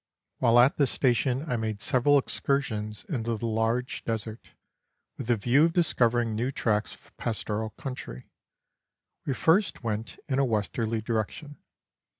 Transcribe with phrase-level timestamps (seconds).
[0.39, 4.53] While at this station I made several excursions into the large desert,
[5.15, 8.27] with the view of discovering new tracts of pastoral country.
[9.27, 11.57] We first went in a westerly direction.